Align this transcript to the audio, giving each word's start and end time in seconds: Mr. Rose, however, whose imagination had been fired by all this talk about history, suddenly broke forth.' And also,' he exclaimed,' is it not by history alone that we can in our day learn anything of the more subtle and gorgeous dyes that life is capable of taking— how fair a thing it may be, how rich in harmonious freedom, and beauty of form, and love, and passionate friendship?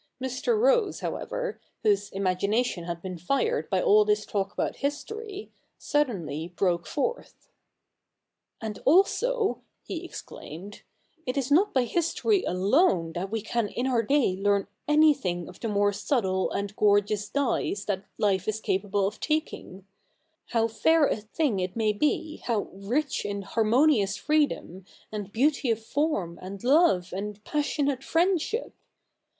Mr. 0.19 0.59
Rose, 0.59 1.01
however, 1.01 1.59
whose 1.83 2.09
imagination 2.09 2.85
had 2.85 3.03
been 3.03 3.19
fired 3.19 3.69
by 3.69 3.79
all 3.79 4.03
this 4.03 4.25
talk 4.25 4.51
about 4.51 4.77
history, 4.77 5.51
suddenly 5.77 6.47
broke 6.55 6.87
forth.' 6.87 7.51
And 8.63 8.79
also,' 8.83 9.61
he 9.83 10.03
exclaimed,' 10.03 10.81
is 11.27 11.51
it 11.51 11.53
not 11.53 11.71
by 11.71 11.83
history 11.83 12.43
alone 12.45 13.11
that 13.13 13.29
we 13.29 13.43
can 13.43 13.67
in 13.67 13.85
our 13.85 14.01
day 14.01 14.35
learn 14.35 14.65
anything 14.87 15.47
of 15.47 15.59
the 15.59 15.67
more 15.67 15.93
subtle 15.93 16.49
and 16.49 16.75
gorgeous 16.75 17.29
dyes 17.29 17.85
that 17.85 18.03
life 18.17 18.47
is 18.47 18.59
capable 18.59 19.05
of 19.05 19.19
taking— 19.19 19.85
how 20.53 20.67
fair 20.67 21.05
a 21.05 21.17
thing 21.17 21.59
it 21.59 21.75
may 21.75 21.93
be, 21.93 22.37
how 22.45 22.67
rich 22.73 23.23
in 23.23 23.43
harmonious 23.43 24.17
freedom, 24.17 24.83
and 25.11 25.31
beauty 25.31 25.69
of 25.69 25.79
form, 25.79 26.39
and 26.41 26.63
love, 26.63 27.13
and 27.13 27.43
passionate 27.43 28.03
friendship? 28.03 28.73